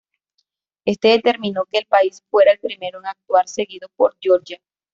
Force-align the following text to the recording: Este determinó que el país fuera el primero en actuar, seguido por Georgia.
Este 0.83 1.09
determinó 1.09 1.65
que 1.71 1.77
el 1.77 1.85
país 1.85 2.23
fuera 2.31 2.53
el 2.53 2.59
primero 2.59 2.97
en 2.97 3.05
actuar, 3.05 3.47
seguido 3.47 3.87
por 3.95 4.17
Georgia. 4.19 4.59